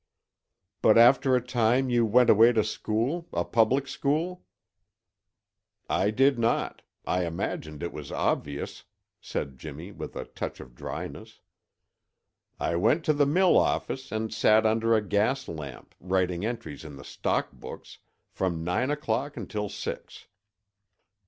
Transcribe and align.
"But 0.81 0.97
after 0.97 1.35
a 1.35 1.41
time 1.45 1.91
you 1.91 2.07
went 2.07 2.31
away 2.31 2.53
to 2.53 2.63
school 2.63 3.27
a 3.31 3.45
public 3.45 3.87
school?" 3.87 4.43
"I 5.87 6.09
did 6.09 6.39
not. 6.39 6.81
I 7.05 7.23
imagined 7.27 7.83
it 7.83 7.93
was 7.93 8.11
obvious," 8.11 8.85
said 9.19 9.59
Jimmy 9.59 9.91
with 9.91 10.15
a 10.15 10.25
touch 10.25 10.59
of 10.59 10.73
dryness. 10.73 11.39
"I 12.59 12.77
went 12.77 13.05
to 13.05 13.13
the 13.13 13.27
mill 13.27 13.55
office 13.55 14.11
and 14.11 14.33
sat 14.33 14.65
under 14.65 14.95
a 14.95 15.07
gas 15.07 15.47
lamp, 15.47 15.93
writing 15.99 16.43
entries 16.45 16.83
in 16.83 16.95
the 16.95 17.03
stock 17.05 17.51
books, 17.51 17.99
from 18.31 18.63
nine 18.63 18.89
o'clock 18.89 19.37
until 19.37 19.69
six. 19.69 20.25